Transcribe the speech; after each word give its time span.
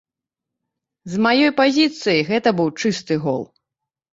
З 1.15 1.21
маёй 1.27 1.51
пазіцыі 1.61 2.25
гэта 2.33 2.49
быў 2.61 2.73
чысты 2.81 3.13
гол. 3.29 3.41